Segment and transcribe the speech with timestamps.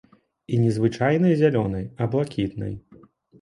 [0.55, 2.73] І не звычайнай зялёнай, а блакітнай.